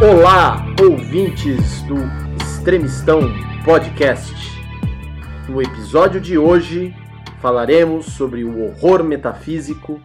[0.00, 1.96] Olá, ouvintes do
[2.40, 3.22] Extremistão
[3.64, 4.32] Podcast.
[5.48, 6.94] No episódio de hoje
[7.40, 10.00] falaremos sobre o horror metafísico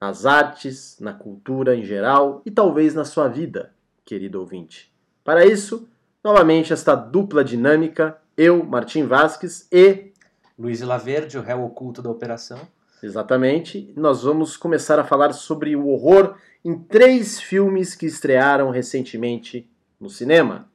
[0.00, 3.72] nas artes, na cultura em geral e talvez na sua vida,
[4.04, 4.92] querido ouvinte.
[5.22, 5.88] Para isso,
[6.22, 10.12] novamente esta dupla dinâmica, eu, Martim Vasques e
[10.58, 12.58] Luiz Laverde, o réu oculto da operação.
[13.06, 13.92] Exatamente.
[13.94, 19.70] Nós vamos começar a falar sobre o horror em três filmes que estrearam recentemente
[20.00, 20.68] no cinema.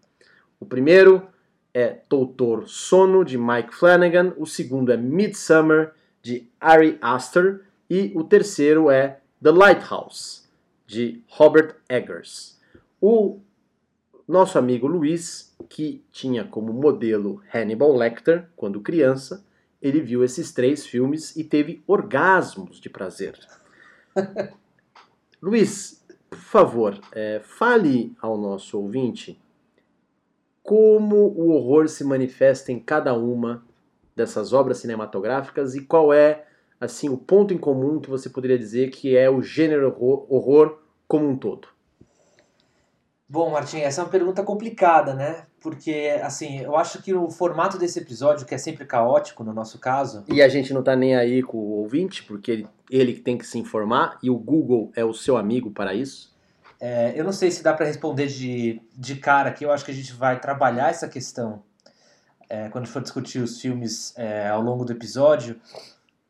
[0.57, 1.27] O primeiro
[1.73, 5.91] é Doutor Sono, de Mike Flanagan, o segundo é Midsummer,
[6.21, 10.43] de Ari Aster, e o terceiro é The Lighthouse,
[10.87, 12.57] de Robert Eggers.
[13.01, 13.41] O
[14.25, 19.43] nosso amigo Luiz, que tinha como modelo Hannibal Lecter quando criança,
[19.81, 23.39] ele viu esses três filmes e teve orgasmos de prazer.
[25.41, 29.41] Luiz, por favor, é, fale ao nosso ouvinte
[30.61, 33.65] como o horror se manifesta em cada uma
[34.15, 36.45] dessas obras cinematográficas e qual é
[36.79, 40.79] assim o ponto em comum que você poderia dizer que é o gênero horror, horror
[41.07, 41.67] como um todo.
[43.31, 45.45] Bom, Martim, essa é uma pergunta complicada, né?
[45.61, 49.79] Porque, assim, eu acho que o formato desse episódio, que é sempre caótico no nosso
[49.79, 50.25] caso.
[50.27, 53.47] E a gente não tá nem aí com o ouvinte, porque ele, ele tem que
[53.47, 56.35] se informar e o Google é o seu amigo para isso.
[56.77, 59.91] É, eu não sei se dá para responder de, de cara aqui, eu acho que
[59.91, 61.63] a gente vai trabalhar essa questão
[62.49, 65.55] é, quando for discutir os filmes é, ao longo do episódio.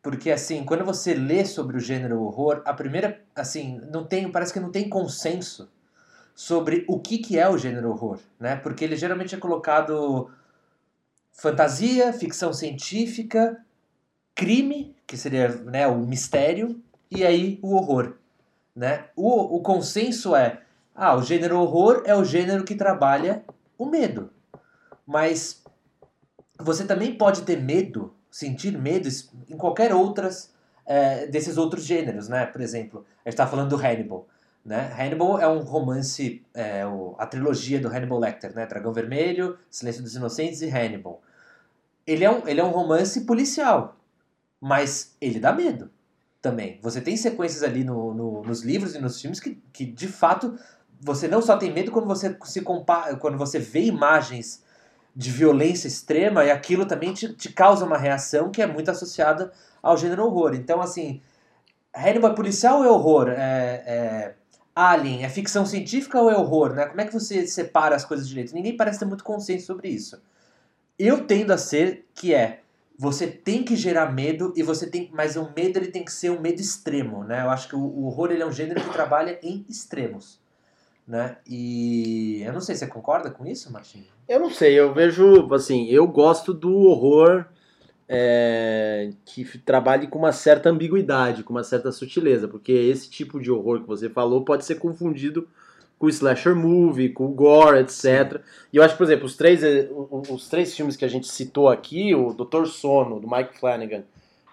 [0.04, 4.54] Porque, assim, quando você lê sobre o gênero horror, a primeira, assim, não tem, parece
[4.54, 5.68] que não tem consenso
[6.36, 8.56] sobre o que, que é o gênero horror, né?
[8.56, 10.30] Porque ele geralmente é colocado
[11.32, 13.64] fantasia, ficção científica,
[14.36, 18.14] crime, que seria né, o mistério, e aí o horror.
[18.76, 19.06] Né?
[19.16, 20.62] O, o consenso é,
[20.96, 23.44] ah, o gênero horror é o gênero que trabalha
[23.78, 24.30] o medo.
[25.06, 25.64] Mas
[26.60, 29.10] você também pode ter medo, sentir medo
[29.50, 30.54] em qualquer outras
[30.86, 32.46] é, desses outros gêneros, né?
[32.46, 34.28] Por exemplo, a gente está falando do Hannibal.
[34.64, 34.94] Né?
[34.98, 38.68] Hannibal é um romance, é, o, a trilogia do Hannibal Lecter, né?
[38.68, 41.22] Dragão Vermelho, Silêncio dos Inocentes e Hannibal.
[42.06, 43.98] Ele é um, ele é um romance policial,
[44.60, 45.90] mas ele dá medo
[46.42, 46.80] também.
[46.82, 50.58] Você tem sequências ali no, no, nos livros e nos filmes que, que, de fato,
[51.00, 54.64] você não só tem medo quando você se compara, quando você vê imagens
[55.16, 59.52] de violência extrema e aquilo também te, te causa uma reação que é muito associada
[59.82, 60.54] ao gênero horror.
[60.54, 61.20] Então, assim,
[61.94, 63.30] Hannibal é policial é horror?
[63.30, 64.36] É, é
[64.76, 66.86] Alien é ficção científica ou é horror, né?
[66.86, 68.54] Como é que você separa as coisas direito?
[68.54, 70.22] Ninguém parece ter muito consenso sobre isso.
[70.98, 72.62] Eu tendo a ser que é
[72.98, 76.30] você tem que gerar medo e você tem, mas o medo ele tem que ser
[76.30, 77.42] um medo extremo, né?
[77.42, 80.40] Eu acho que o, o horror ele é um gênero que trabalha em extremos,
[81.08, 81.38] né?
[81.48, 84.06] E eu não sei, você concorda com isso, Martinho?
[84.28, 87.48] Eu não sei, eu vejo assim, eu gosto do horror
[88.14, 93.50] é, que trabalhe com uma certa ambiguidade, com uma certa sutileza, porque esse tipo de
[93.50, 95.48] horror que você falou pode ser confundido
[95.98, 98.42] com o slasher movie, com o gore, etc.
[98.74, 99.88] E eu acho que, por exemplo, os três, eh,
[100.30, 104.04] os três filmes que a gente citou aqui, o Doutor Sono, do Mike Flanagan,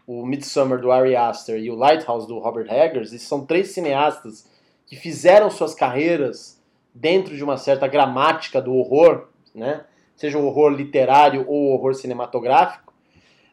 [0.06, 4.46] o Midsummer, do Ari Aster, e o Lighthouse, do Robert Eggers, esses são três cineastas
[4.86, 6.62] que fizeram suas carreiras
[6.94, 9.84] dentro de uma certa gramática do horror, né?
[10.14, 12.88] seja o horror literário ou o horror cinematográfico,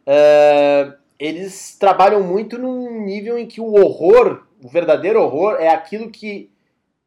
[0.07, 6.09] Uh, eles trabalham muito num nível em que o horror, o verdadeiro horror, é aquilo
[6.09, 6.51] que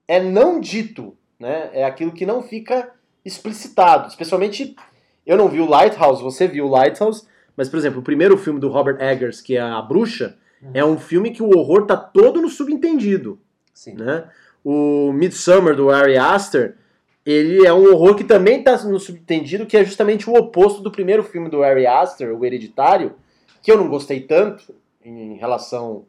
[0.07, 1.71] é não dito, né?
[1.73, 2.91] É aquilo que não fica
[3.25, 4.09] explicitado.
[4.09, 4.75] Especialmente,
[5.27, 7.27] eu não vi o Lighthouse, você viu o Lighthouse,
[7.57, 10.71] mas, por exemplo, o primeiro filme do Robert Eggers, que é A Bruxa, uhum.
[10.73, 13.39] é um filme que o horror tá todo no subentendido.
[13.75, 13.95] Sim.
[13.95, 14.25] Né?
[14.65, 16.77] O Midsummer, do Ari Aster,
[17.31, 20.91] ele é um horror que também está no subentendido, que é justamente o oposto do
[20.91, 23.17] primeiro filme do Ari Aster, O Hereditário,
[23.63, 24.75] que eu não gostei tanto
[25.05, 26.07] em relação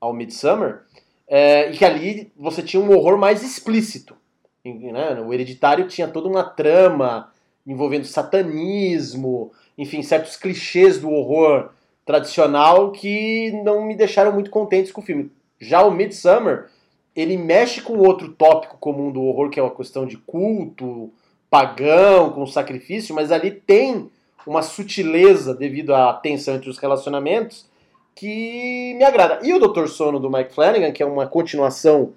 [0.00, 0.80] ao Midsummer,
[1.28, 4.16] é, e que ali você tinha um horror mais explícito.
[4.64, 5.20] Né?
[5.20, 7.30] O Hereditário tinha toda uma trama
[7.66, 11.68] envolvendo satanismo, enfim, certos clichês do horror
[12.06, 15.30] tradicional que não me deixaram muito contentes com o filme.
[15.60, 16.70] Já o Midsummer
[17.14, 21.10] ele mexe com outro tópico comum do horror, que é uma questão de culto,
[21.50, 24.10] pagão, com sacrifício, mas ali tem
[24.46, 27.66] uma sutileza devido à tensão entre os relacionamentos
[28.14, 29.40] que me agrada.
[29.42, 32.12] E o Doutor Sono do Mike Flanagan, que é uma continuação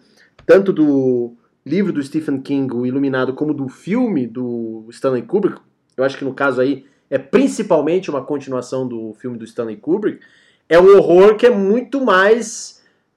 [0.45, 1.33] tanto do
[1.65, 5.59] livro do Stephen King, O Iluminado, como do filme do Stanley Kubrick,
[5.97, 10.19] eu acho que no caso aí é principalmente uma continuação do filme do Stanley Kubrick,
[10.67, 12.74] é um horror que é muito mais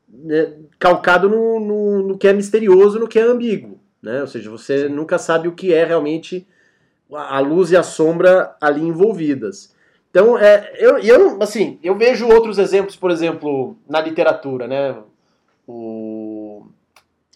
[0.09, 3.79] né, calcado no, no, no, que é misterioso, no que é ambíguo.
[4.03, 4.21] Né?
[4.21, 6.47] Ou seja, você nunca sabe o que é realmente
[7.13, 9.75] a luz e a sombra ali envolvidas.
[10.11, 14.97] Então, é, eu, eu, assim, eu vejo outros exemplos, por exemplo, na literatura, né?
[15.67, 16.67] O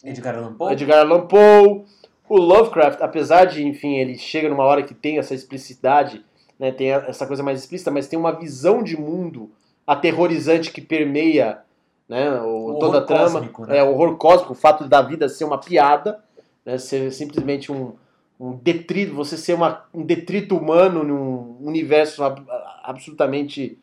[0.02, 0.72] Edgar Allan Poe.
[0.72, 1.84] Edgar Allan Poe,
[2.28, 6.24] o Lovecraft, apesar de, enfim, ele chega numa hora que tem essa explicidade,
[6.58, 6.72] né?
[6.72, 9.50] Tem essa coisa mais explícita, mas tem uma visão de mundo
[9.86, 11.60] aterrorizante que permeia,
[12.12, 12.40] né?
[12.42, 13.78] O, O toda a trama, cósmico, né?
[13.78, 16.22] é o horror cósmico, o fato da vida ser uma piada,
[16.64, 16.78] né?
[16.78, 17.92] Ser simplesmente um
[18.40, 22.44] um detrito, você ser uma, um detrito humano num universo ab-
[22.82, 23.78] absolutamente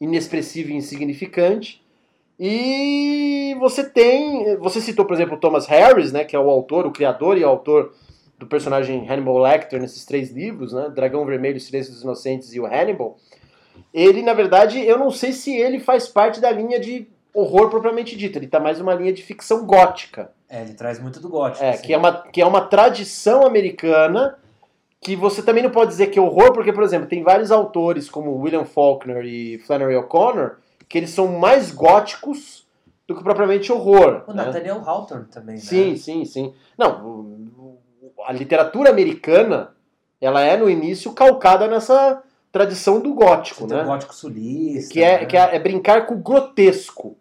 [0.00, 1.80] inexpressivo e insignificante.
[2.36, 6.84] E você tem, você citou, por exemplo, o Thomas Harris, né, que é o autor,
[6.84, 7.94] o criador e autor
[8.36, 12.66] do personagem Hannibal Lecter nesses três livros, né, Dragão Vermelho, Silêncio dos Inocentes e o
[12.66, 13.16] Hannibal.
[13.94, 18.16] Ele, na verdade, eu não sei se ele faz parte da linha de horror propriamente
[18.16, 20.30] dita, ele está mais numa linha de ficção gótica.
[20.48, 21.64] É, ele traz muito do gótico.
[21.64, 21.82] É, assim.
[21.82, 24.38] que é, uma, que é uma tradição americana
[25.00, 28.08] que você também não pode dizer que é horror, porque, por exemplo, tem vários autores
[28.08, 30.56] como William Faulkner e Flannery O'Connor
[30.88, 32.66] que eles são mais góticos
[33.08, 34.22] do que propriamente horror.
[34.26, 34.44] O né?
[34.44, 35.96] Nathaniel Hawthorne também, Sim, né?
[35.96, 36.54] sim, sim.
[36.78, 39.70] Não, o- o- a literatura americana,
[40.20, 43.82] ela é no início calcada nessa tradição do gótico, Você né?
[43.82, 44.92] o gótico sulista.
[44.92, 45.26] Que, é, né?
[45.26, 47.16] que é, é brincar com o grotesco,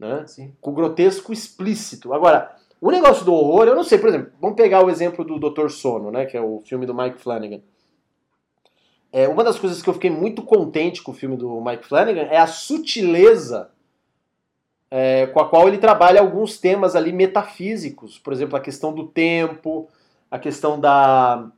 [0.00, 0.24] né?
[0.26, 0.52] Sim.
[0.60, 2.12] com o grotesco explícito.
[2.12, 5.38] Agora, o negócio do horror, eu não sei, por exemplo, vamos pegar o exemplo do
[5.38, 7.60] Doutor Sono, né, que é o filme do Mike Flanagan.
[9.10, 12.28] É, uma das coisas que eu fiquei muito contente com o filme do Mike Flanagan
[12.30, 13.70] é a sutileza
[14.90, 19.06] é, com a qual ele trabalha alguns temas ali metafísicos, por exemplo, a questão do
[19.06, 19.88] tempo,
[20.30, 21.50] a questão da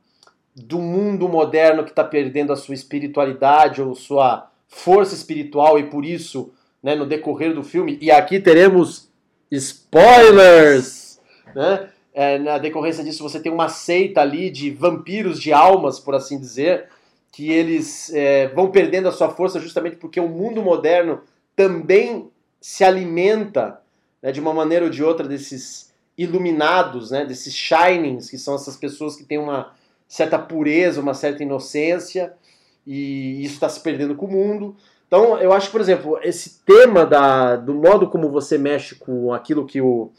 [0.53, 6.03] do mundo moderno que está perdendo a sua espiritualidade ou sua força espiritual e por
[6.03, 9.09] isso, né, no decorrer do filme, e aqui teremos
[9.51, 11.19] spoilers,
[11.55, 11.89] né?
[12.13, 16.37] É, na decorrência disso você tem uma seita ali de vampiros de almas, por assim
[16.37, 16.89] dizer,
[17.31, 21.21] que eles é, vão perdendo a sua força justamente porque o mundo moderno
[21.55, 22.29] também
[22.59, 23.79] se alimenta
[24.21, 28.75] né, de uma maneira ou de outra desses iluminados, né, desses shinings, que são essas
[28.75, 29.73] pessoas que têm uma
[30.07, 32.33] certa pureza, uma certa inocência,
[32.85, 34.75] e isso está se perdendo com o mundo.
[35.11, 39.65] Então, eu acho por exemplo, esse tema da, do modo como você mexe com aquilo
[39.65, 40.09] que o,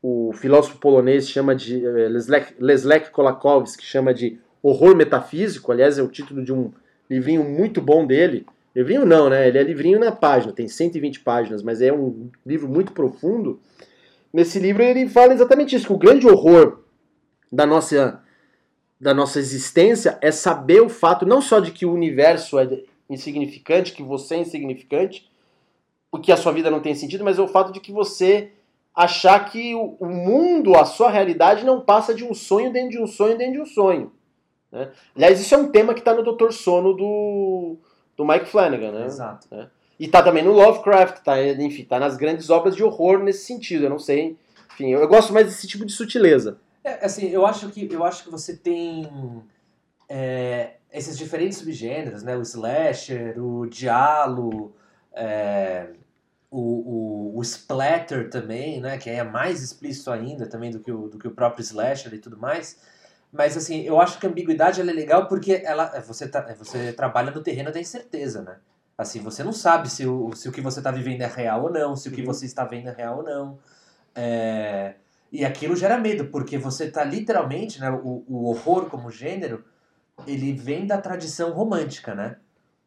[0.00, 6.04] o filósofo polonês chama de eh, Leslek, Leslek Kolakowski chama de horror metafísico, aliás, é
[6.04, 6.70] o título de um
[7.10, 8.46] livrinho muito bom dele.
[8.76, 9.48] Livrinho não, né?
[9.48, 13.58] Ele é livrinho na página, tem 120 páginas, mas é um livro muito profundo.
[14.32, 16.78] Nesse livro ele fala exatamente isso, que o grande horror
[17.50, 18.22] da nossa
[19.00, 22.84] da nossa existência é saber o fato não só de que o universo é
[23.14, 25.30] insignificante, que você é insignificante,
[26.10, 28.52] porque a sua vida não tem sentido, mas é o fato de que você
[28.94, 33.00] achar que o o mundo, a sua realidade, não passa de um sonho dentro de
[33.00, 34.12] um sonho dentro de um sonho.
[34.70, 34.90] Né?
[35.14, 37.76] Aliás, isso é um tema que está no Doutor Sono do,
[38.16, 39.06] do Mike Flanagan, né?
[39.06, 39.48] Exato.
[40.00, 43.84] E tá também no Lovecraft, tá, enfim, tá nas grandes obras de horror nesse sentido.
[43.84, 44.36] Eu não sei,
[44.72, 46.58] enfim, eu, eu gosto mais desse tipo de sutileza.
[46.82, 49.08] É, assim, eu acho que eu acho que você tem
[50.08, 52.36] é, esses diferentes subgêneros, né?
[52.36, 54.74] O slasher, o diálogo,
[55.12, 55.88] é,
[56.50, 58.98] o, o, o splatter também, né?
[58.98, 62.18] Que é mais explícito ainda também do que o, do que o próprio slasher e
[62.18, 62.78] tudo mais.
[63.32, 67.30] Mas assim, eu acho que a ambiguidade é legal porque ela, você, tá, você trabalha
[67.30, 68.56] no terreno da incerteza, né?
[68.96, 71.72] Assim, você não sabe se o, se o que você está vivendo é real ou
[71.72, 72.26] não, se o que Uhum.
[72.26, 73.58] você está vendo é real ou não.
[74.14, 74.94] É,
[75.32, 79.64] e aquilo gera medo, porque você tá literalmente, né, o, o horror como gênero,
[80.26, 82.36] ele vem da tradição romântica, né?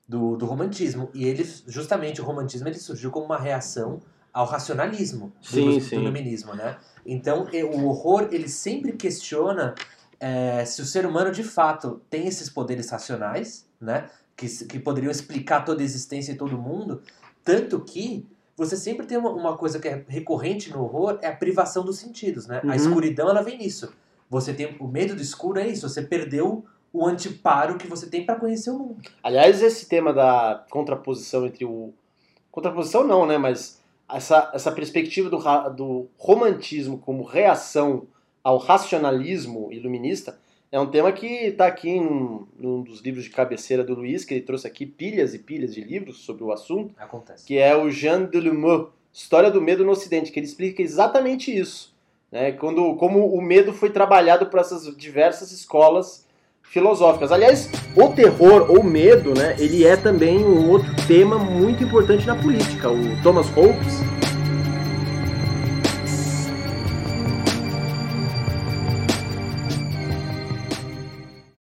[0.08, 1.10] Do, do romantismo.
[1.14, 4.02] E ele, justamente, o romantismo ele surgiu como uma reação
[4.32, 5.96] ao racionalismo do, Sim, do sim.
[5.96, 6.78] iluminismo, né?
[7.06, 9.74] Então, o horror, ele sempre questiona
[10.20, 14.10] é, se o ser humano, de fato, tem esses poderes racionais, né?
[14.36, 17.02] Que, que poderiam explicar toda a existência e todo mundo.
[17.44, 18.28] Tanto que
[18.58, 21.98] você sempre tem uma, uma coisa que é recorrente no horror, é a privação dos
[21.98, 22.62] sentidos, né?
[22.64, 22.72] Uhum.
[22.72, 23.94] A escuridão, ela vem nisso.
[24.30, 26.66] Você tem o medo do escuro é isso, você perdeu
[26.96, 29.02] o anteparo que você tem para conhecer o mundo.
[29.22, 31.94] Aliás, esse tema da contraposição entre o.
[32.52, 33.38] Contraposição não, né?
[33.38, 35.38] Mas essa, essa perspectiva do,
[35.72, 38.08] do romantismo como reação
[38.42, 40.40] ao racionalismo iluminista
[40.72, 44.34] é um tema que está aqui em num dos livros de cabeceira do Luiz, que
[44.34, 46.94] ele trouxe aqui pilhas e pilhas de livros sobre o assunto.
[46.98, 47.46] Acontece.
[47.46, 51.96] que é o Jean Delumeau, História do Medo no Ocidente, que ele explica exatamente isso.
[52.32, 52.52] Né?
[52.52, 56.26] Quando, como o medo foi trabalhado por essas diversas escolas
[56.70, 57.32] filosóficas.
[57.32, 62.36] Aliás, o terror ou medo, né, ele é também um outro tema muito importante na
[62.36, 62.90] política.
[62.90, 64.02] O Thomas Hobbes,